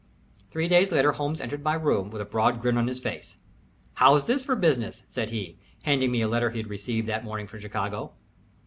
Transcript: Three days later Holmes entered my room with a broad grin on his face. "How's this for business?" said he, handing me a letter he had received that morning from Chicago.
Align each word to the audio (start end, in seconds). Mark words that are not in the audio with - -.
Three 0.49 0.67
days 0.67 0.91
later 0.91 1.11
Holmes 1.11 1.39
entered 1.39 1.61
my 1.63 1.75
room 1.75 2.09
with 2.09 2.23
a 2.23 2.25
broad 2.25 2.59
grin 2.59 2.75
on 2.75 2.87
his 2.87 2.99
face. 2.99 3.37
"How's 3.93 4.25
this 4.25 4.41
for 4.43 4.55
business?" 4.55 5.03
said 5.09 5.29
he, 5.29 5.59
handing 5.83 6.11
me 6.11 6.21
a 6.23 6.27
letter 6.27 6.49
he 6.49 6.57
had 6.57 6.71
received 6.71 7.07
that 7.07 7.23
morning 7.23 7.45
from 7.45 7.59
Chicago. 7.59 8.13